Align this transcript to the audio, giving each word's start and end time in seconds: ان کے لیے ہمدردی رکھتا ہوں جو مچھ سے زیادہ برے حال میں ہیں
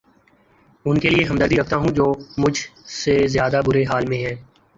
ان 0.85 0.97
کے 0.99 1.09
لیے 1.09 1.25
ہمدردی 1.25 1.55
رکھتا 1.55 1.77
ہوں 1.77 1.91
جو 1.95 2.11
مچھ 2.37 2.61
سے 2.93 3.15
زیادہ 3.27 3.61
برے 3.65 3.83
حال 3.83 4.05
میں 4.05 4.17
ہیں 4.17 4.35